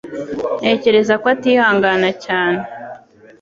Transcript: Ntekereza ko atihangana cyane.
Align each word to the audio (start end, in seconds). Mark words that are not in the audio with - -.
Ntekereza 0.59 1.13
ko 1.21 1.25
atihangana 1.35 2.09
cyane. 2.25 2.61